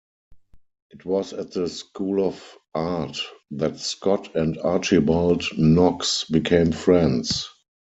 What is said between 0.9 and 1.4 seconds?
was